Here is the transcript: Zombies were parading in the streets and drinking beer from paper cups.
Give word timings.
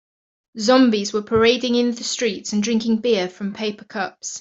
Zombies 0.57 1.13
were 1.13 1.21
parading 1.21 1.75
in 1.75 1.91
the 1.93 2.03
streets 2.03 2.53
and 2.53 2.63
drinking 2.63 3.01
beer 3.01 3.29
from 3.29 3.53
paper 3.53 3.85
cups. 3.85 4.29